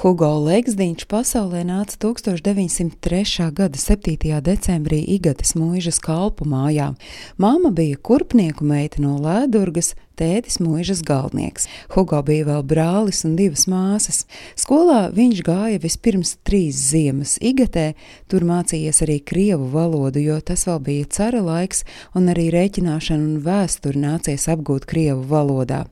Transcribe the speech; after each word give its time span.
Hugo 0.00 0.30
Legsdiņš 0.46 1.02
pasaulē 1.12 1.60
nāca 1.68 1.98
1903. 2.00 3.50
gada 3.52 3.76
7. 3.76 4.38
decembrī 4.40 5.02
Igatas 5.12 5.52
mūžas 5.52 5.98
kalpu 6.00 6.46
mājā. 6.48 6.94
Māma 7.36 7.68
bija 7.68 7.98
kurpnieku 8.00 8.64
meita 8.64 9.02
no 9.04 9.18
Lēdurgas, 9.20 9.90
tētis 10.16 10.56
mūžas 10.64 11.02
galvenieks. 11.04 11.68
Hugo 11.92 12.22
bija 12.24 12.46
vēl 12.48 12.64
brālis 12.70 13.26
un 13.28 13.34
divas 13.36 13.66
māsas. 13.68 14.22
Skolā 14.56 15.10
viņš 15.12 15.42
gāja 15.44 15.82
vispirms 15.82 16.38
trīs 16.48 16.80
ziemas 16.80 17.34
Igatē, 17.36 17.90
tur 18.32 18.46
mācījies 18.48 19.02
arī 19.04 19.18
krievu 19.20 19.68
valodu, 19.74 20.22
jo 20.24 20.38
tas 20.40 20.64
vēl 20.68 20.80
bija 20.86 21.10
cara 21.12 21.42
laiks, 21.44 21.84
un 22.16 22.32
arī 22.32 22.48
rēķināšanu 22.56 23.34
un 23.34 23.44
vēsturi 23.44 24.00
nācies 24.00 24.48
apgūt 24.48 24.88
krievu 24.88 25.28
valodā. 25.28 25.82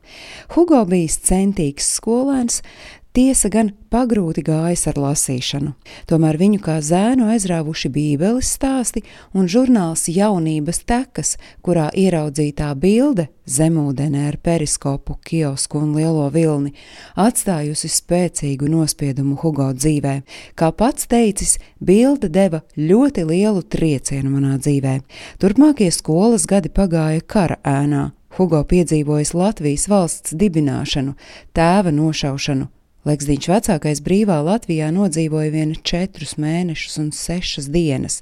Hugo 0.57 0.81
bija 0.89 1.13
centīgs 1.29 1.93
skolēns, 1.99 2.63
Tiesa 3.19 3.49
gan 3.51 3.73
pagrūti 3.91 4.45
gājas 4.47 4.85
ar 4.87 4.99
lasīšanu, 5.03 5.73
tomēr 6.07 6.37
viņu 6.39 6.61
kā 6.63 6.77
zēnu 6.87 7.27
aizrāvuši 7.33 7.89
bībeles 7.91 8.53
stāsti 8.55 9.03
un 9.35 9.49
žurnāls 9.51 10.05
Jaunības 10.15 10.79
tekas, 10.87 11.33
kurā 11.67 11.89
ieraudzītā 11.99 12.69
bilde 12.79 13.25
zemūdenē 13.51 14.29
ar 14.29 14.39
periskopu, 14.39 15.17
kiosku 15.27 15.81
un 15.83 15.97
lielo 15.99 16.29
vilni, 16.31 16.77
atstājusi 17.19 17.91
spēcīgu 17.97 18.71
nospiedumu 18.71 19.35
Hugo 19.43 19.73
dzīvē. 19.75 20.15
Kā 20.55 20.71
pats 20.71 21.11
teicis, 21.11 21.57
bilde 21.83 22.31
deva 22.31 22.63
ļoti 22.79 23.27
lielu 23.35 23.67
triecienu 23.67 24.37
manā 24.37 24.61
dzīvē. 24.63 24.95
Turpmākie 25.43 25.91
skolas 25.91 26.47
gadi 26.47 26.71
pagāja 26.71 27.27
kara 27.27 27.59
ēnā. 27.67 28.13
Hugo 28.39 28.63
piedzīvojis 28.63 29.35
Latvijas 29.35 29.91
valsts 29.91 30.39
dibināšanu, 30.39 31.19
tēva 31.57 31.91
nošaušanu, 31.91 32.69
Leksdiņš 33.07 33.47
vecākais 33.47 34.01
brīvā 34.03 34.41
Latvijā 34.43 34.89
nodzīvoja 34.91 35.53
vien 35.55 35.75
četrus 35.87 36.33
mēnešus 36.35 36.97
un 36.99 37.13
sešas 37.15 37.69
dienas. 37.71 38.17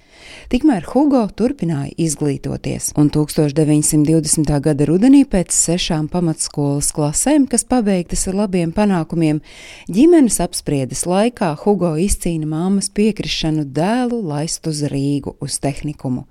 Tikmēr 0.52 0.84
Hugo 0.90 1.22
turpināja 1.32 1.94
izglītoties, 1.96 2.90
un 3.00 3.08
1920. 3.08 4.52
gada 4.60 4.88
rudenī 4.90 5.22
pēc 5.24 5.56
sešām 5.56 6.10
pamatskolas 6.12 6.92
klasēm, 6.92 7.48
kas 7.48 7.64
pabeigtas 7.64 8.26
ar 8.28 8.36
labiem 8.42 8.74
panākumiem, 8.76 9.40
ģimenes 9.88 10.42
apspriedes 10.44 11.06
laikā 11.08 11.54
Hugo 11.64 11.94
izcīna 11.96 12.44
māmas 12.44 12.92
piekrišanu 12.92 13.64
dēlu 13.64 14.20
laist 14.28 14.68
uz 14.68 14.84
Rīgu 14.92 15.38
uz 15.40 15.56
tehnikumu. 15.64 16.26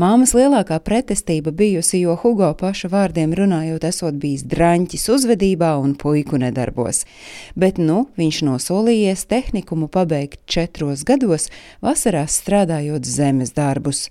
Māmas 0.00 0.32
lielākā 0.34 0.78
pretestība 0.82 1.52
bijusi, 1.54 2.00
jo 2.04 2.14
Hugo 2.22 2.48
paša 2.58 2.88
vārdiem 2.92 3.34
runājot, 3.36 3.84
esot 3.90 4.16
bijis 4.22 4.46
draņķis 4.48 5.04
uzvedībā 5.14 5.74
un 5.82 5.92
puiku 6.00 6.40
nedarbos. 6.40 7.04
Bet 7.60 7.79
nu 7.80 8.04
viņš 8.20 8.42
nosolījies 8.46 9.26
tehnikumu 9.30 9.88
pabeigt 9.92 10.42
četros 10.46 11.02
gados, 11.08 11.48
vasarās 11.82 12.38
strādājot 12.42 13.08
zemes 13.08 13.54
darbus 13.56 14.08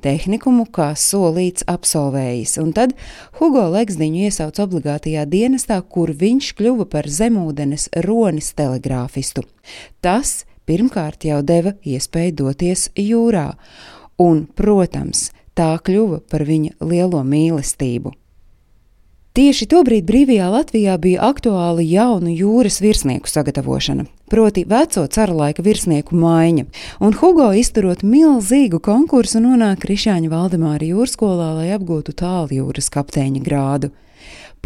tehnikumu, 0.00 0.66
kā 0.72 0.90
solīts, 0.98 1.64
absolvējis, 1.70 2.56
un 2.62 2.72
tad 2.76 2.94
Hugo 3.38 3.66
Legsdiņu 3.74 4.26
iesauca 4.28 4.64
obligātajā 4.66 5.26
dienestā, 5.30 5.80
kur 5.82 6.12
viņš 6.16 6.52
kļuva 6.58 6.86
par 6.90 7.08
zemūdenes 7.10 7.90
ronis 8.06 8.52
telegrāfistu. 8.58 9.44
Tas 10.00 10.44
pirmkārt 10.68 11.26
jau 11.28 11.42
deva 11.46 11.74
iespēju 11.84 12.38
doties 12.42 12.88
jūrā, 12.98 13.50
un, 14.20 14.46
protams, 14.56 15.30
tā 15.58 15.74
kļuva 15.84 16.22
par 16.30 16.46
viņa 16.48 16.78
lielo 16.80 17.22
mīlestību. 17.26 18.14
Tieši 19.30 19.68
tobrīd 19.70 20.08
brīvajā 20.08 20.46
Latvijā 20.50 20.96
bija 20.98 21.28
aktuāla 21.28 21.84
jaunu 21.86 22.32
jūras 22.34 22.80
virsnieku 22.82 23.30
sagatavošana, 23.30 24.08
proti 24.26 24.64
veco 24.66 25.04
cara 25.06 25.36
laika 25.38 25.62
virsnieku 25.62 26.18
maiņa, 26.18 26.64
un 26.98 27.14
Hugo 27.14 27.46
izturot 27.54 28.02
milzīgu 28.02 28.80
konkursu 28.82 29.38
nonāk 29.44 29.84
Krišāņa 29.84 30.32
Valdemāra 30.32 30.88
jūrskolā, 30.88 31.52
lai 31.60 31.70
apgūtu 31.76 32.16
tāljūras 32.18 32.90
kapteiņa 32.90 33.44
grādu. 33.46 33.92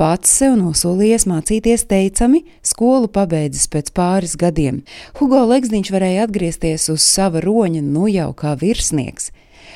Pats 0.00 0.32
sev 0.40 0.56
nosolījies 0.56 1.28
mācīties 1.28 1.84
teicami, 1.92 2.46
skolu 2.64 3.12
pabeidzis 3.12 3.68
pēc 3.68 3.92
pāris 3.92 4.32
gadiem. 4.40 4.80
Hugo 5.20 5.44
Legsniņš 5.52 5.92
varēja 5.92 6.24
atgriezties 6.24 6.88
uz 6.88 7.04
sava 7.04 7.44
roņa 7.44 7.84
nu 7.84 8.08
jau 8.08 8.32
kā 8.32 8.56
virsnieks. 8.56 9.28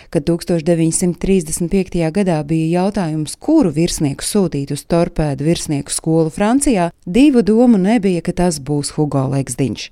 Kad 0.09 0.25
1935. 0.25 2.11
gadā 2.17 2.39
bija 2.49 2.83
jautājums, 2.83 3.37
kuru 3.37 3.69
virsnieku 3.77 4.25
sūtīt 4.25 4.73
uz 4.73 4.87
torpēdu 4.89 5.45
virsnieku 5.45 5.93
skolu 5.93 6.33
Francijā, 6.33 6.89
divu 7.05 7.43
domu 7.45 7.77
nebija, 7.77 8.23
ka 8.25 8.33
tas 8.33 8.57
būs 8.57 8.95
Hugo 8.97 9.27
Legsdiņš. 9.35 9.91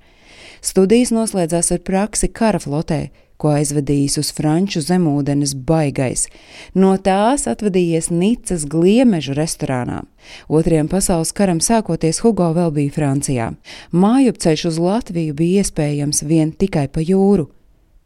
Studijas 0.64 1.12
noslēdzās 1.12 1.68
ar 1.76 1.82
praksi 1.84 2.30
kara 2.32 2.58
flotē, 2.62 3.10
ko 3.36 3.52
aizvadījis 3.58 4.16
uz 4.22 4.30
franču 4.32 4.80
zemūdens 4.80 5.52
baigais. 5.68 6.26
No 6.74 6.94
tās 6.96 7.44
atvadījies 7.50 8.08
Nicas 8.08 8.64
gliemežu 8.72 9.36
restorānā. 9.36 10.02
Otrajam 10.48 10.88
pasaules 10.88 11.34
karam 11.36 11.60
sākoties 11.60 12.22
Hugo 12.24 12.48
vēl 12.56 12.72
bija 12.78 12.96
Francijā. 12.96 13.50
Mājupceļš 13.92 14.64
uz 14.72 14.80
Latviju 14.80 15.36
bija 15.36 15.62
iespējams 15.62 16.24
vien 16.24 16.56
tikai 16.56 16.88
pa 16.88 17.04
jūru. 17.04 17.50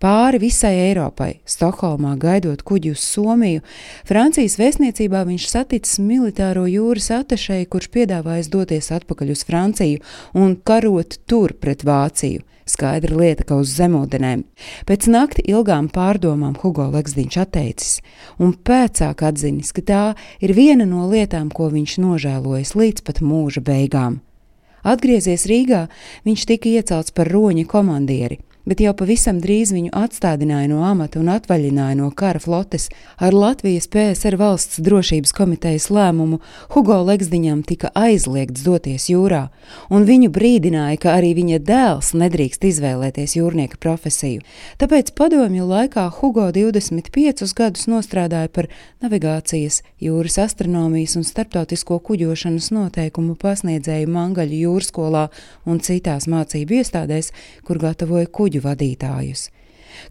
Pāri 0.00 0.38
visai 0.41 0.78
Eiropai, 0.81 1.43
Stokholmā 1.44 2.15
gaidot 2.16 2.62
kuģi 2.65 2.94
uz 2.94 3.03
Somiju, 3.05 3.61
Francijas 4.09 4.55
vēstniecībā 4.56 5.27
viņš 5.28 5.49
saticis 5.50 6.00
militāro 6.00 6.62
jūras 6.65 7.11
atašēju, 7.19 7.66
kurš 7.69 7.91
piedāvājis 7.93 8.49
doties 8.49 8.89
atpakaļ 8.97 9.34
uz 9.37 9.44
Franciju 9.44 10.00
un 10.41 10.56
karot 10.56 11.19
tur 11.28 11.53
pret 11.53 11.84
Vāciju. 11.84 12.41
Skaidra 12.65 13.21
lieta, 13.21 13.44
ka 13.44 13.60
uz 13.60 13.77
zemūdenēm. 13.77 14.47
Pēc 14.89 15.12
nakti 15.12 15.44
ilgām 15.53 15.93
pārdomām 15.93 16.56
Hugo 16.62 16.89
Leksdiņš 16.97 17.41
atteicis, 17.44 17.94
un 18.41 18.56
pēcāk 18.56 19.21
atzinis, 19.28 19.77
ka 19.77 19.84
tā 19.84 20.05
ir 20.41 20.56
viena 20.56 20.89
no 20.89 21.10
lietām, 21.12 21.53
ko 21.53 21.69
viņš 21.69 22.00
nožēlojas 22.00 22.72
līdz 22.72 23.05
pat 23.05 23.21
mūža 23.21 23.60
beigām. 23.69 24.22
Atgriezies 24.81 25.44
Rīgā, 25.50 25.91
viņš 26.25 26.47
tika 26.49 26.78
iecelts 26.78 27.12
par 27.12 27.28
roņa 27.28 27.69
komandieri 27.69 28.47
bet 28.69 28.81
jau 28.84 28.93
pavisam 28.97 29.41
drīz 29.41 29.72
viņu 29.75 29.91
atstādināja 29.97 30.69
no 30.71 30.82
amata 30.87 31.21
un 31.21 31.31
atvaļināja 31.32 31.97
no 31.98 32.10
kara 32.16 32.41
flotes. 32.43 32.88
Ar 33.19 33.34
Latvijas 33.34 33.88
PSR 33.91 34.37
valsts 34.41 34.81
drošības 34.84 35.32
komitejas 35.37 35.88
lēmumu 35.93 36.41
Hugo 36.75 36.98
Legsdiņam 37.09 37.62
tika 37.66 37.91
aizliegts 37.97 38.65
doties 38.66 39.09
jūrā, 39.10 39.48
un 39.91 40.06
viņu 40.09 40.31
brīdināja, 40.34 41.00
ka 41.00 41.15
arī 41.19 41.32
viņa 41.38 41.60
dēls 41.66 42.12
nedrīkst 42.19 42.66
izvēlēties 42.71 43.37
jūrnieka 43.38 43.81
profesiju. 43.81 44.44
Tāpēc 44.81 45.15
padomju 45.19 45.66
laikā 45.71 46.06
Hugo 46.21 46.50
25 46.54 47.54
gadus 47.56 47.88
nostrādāja 47.91 48.53
par 48.53 48.71
navigācijas, 49.03 49.82
jūras 50.00 50.38
astronomijas 50.44 51.16
un 51.19 51.27
starptautisko 51.27 52.00
kuģošanas 52.06 52.71
noteikumu 52.77 53.37
pasniedzēju 53.41 54.10
Mangaļu 54.10 54.62
jūrskolā 54.66 55.27
un 55.66 55.81
citās 55.84 56.28
mācību 56.31 56.81
iestādēs, 56.81 57.32
kur 57.66 57.81
gatavoja 57.81 58.28
kuģi 58.31 58.50
kuģu 58.50 58.66
vadītājus. 58.66 59.49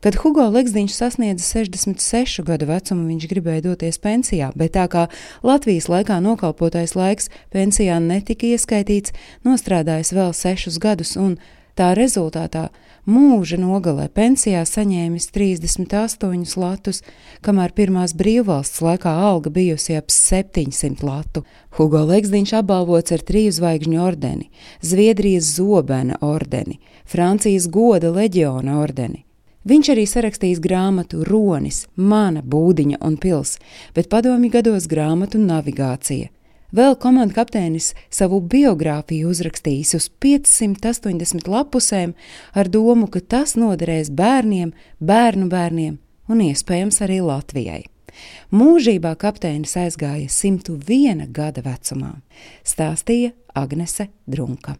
Kad 0.04 0.20
Hugo 0.22 0.46
Leksdiņš 0.52 0.94
sasniedza 0.94 1.44
66 1.44 2.44
gadu 2.46 2.68
vecumu, 2.70 3.08
viņš 3.10 3.28
gribēja 3.32 3.64
doties 3.64 3.98
pensijā, 4.00 4.52
bet 4.56 4.76
tā 4.76 4.86
kā 4.92 5.08
Latvijas 5.44 5.88
laikā 5.90 6.20
nokalpotais 6.22 6.96
laiks 6.96 7.30
pensijā 7.52 8.00
netika 8.00 8.46
ieskaitīts, 8.46 9.16
nostrādājis 9.48 10.14
vēl 10.14 10.36
sešus 10.36 10.80
gadus 10.80 11.16
un 11.18 11.40
tā 11.80 11.94
rezultātā 11.98 12.68
mūža 13.10 13.58
nogalē 13.60 14.10
pensijā 14.14 14.62
saņēmis 14.68 15.30
38 15.36 16.58
latus, 16.60 17.02
kamēr 17.46 17.74
pirmās 17.78 18.14
brīvvalsts 18.20 18.84
laikā 18.84 19.14
alga 19.30 19.52
bijusi 19.54 19.96
ap 20.00 20.12
700 20.14 21.06
latu. 21.08 21.46
Hugo 21.78 22.04
Leksdiņš 22.10 22.54
apbalvots 22.60 23.16
ar 23.16 23.24
triju 23.26 23.56
zvaigžņu 23.60 24.04
ordeni, 24.04 24.50
Zviedrijas 24.82 25.56
zobena 25.56 26.20
ordeni, 26.22 26.80
Francijas 27.06 27.70
goda 27.72 28.12
leģiona 28.12 28.80
ordeni. 28.84 29.24
Viņš 29.70 29.92
arī 29.92 30.06
sarakstījis 30.08 30.62
grāmatu 30.64 31.24
Ronis, 31.28 31.86
Mana 31.96 32.42
būdiņa 32.42 33.02
un 33.06 33.18
pils, 33.20 33.58
bet 33.96 34.10
padomju 34.10 34.52
gados 34.54 34.88
grāmatu 34.88 35.42
Navigācija. 35.42 36.30
Vēl 36.70 36.94
komandas 37.02 37.34
kapteinis 37.34 37.94
savu 38.14 38.38
biogrāfiju 38.46 39.32
uzrakstījis 39.32 39.96
uz 39.98 40.06
580 40.22 41.50
lapusēm 41.50 42.14
ar 42.54 42.70
domu, 42.70 43.08
ka 43.10 43.24
tas 43.26 43.56
noderēs 43.58 44.12
bērniem, 44.14 44.76
bērnu 45.02 45.50
bērniem 45.50 45.98
un 46.30 46.44
iespējams 46.46 47.02
arī 47.06 47.24
Latvijai. 47.26 47.82
Mūžībā 48.54 49.16
kapteinis 49.18 49.74
aizgāja 49.80 50.30
101 50.30 51.26
gada 51.34 51.64
vecumā, 51.66 52.20
stāstīja 52.62 53.34
Agnese 53.58 54.12
Drunka. 54.30 54.78